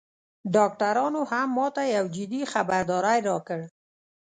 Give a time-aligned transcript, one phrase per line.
[0.55, 3.59] ډاکترانو هم ماته یو جدي خبرداری راکړ